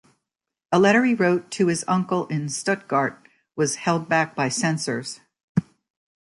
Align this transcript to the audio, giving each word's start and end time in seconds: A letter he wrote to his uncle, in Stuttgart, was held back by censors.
A 0.71 0.79
letter 0.79 1.05
he 1.05 1.13
wrote 1.13 1.51
to 1.51 1.67
his 1.67 1.85
uncle, 1.87 2.25
in 2.25 2.49
Stuttgart, 2.49 3.19
was 3.55 3.75
held 3.75 4.09
back 4.09 4.35
by 4.35 4.49
censors. 4.49 5.19